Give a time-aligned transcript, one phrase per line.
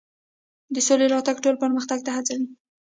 [0.73, 2.45] د سولې راتګ ټولنه پرمختګ ته هڅوي.